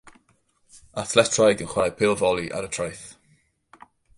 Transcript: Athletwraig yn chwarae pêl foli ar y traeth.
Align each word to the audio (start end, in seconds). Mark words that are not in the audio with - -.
Athletwraig 1.01 1.61
yn 1.65 1.69
chwarae 1.73 1.93
pêl 2.01 2.17
foli 2.25 2.49
ar 2.61 2.69
y 2.71 2.73
traeth. 2.79 3.07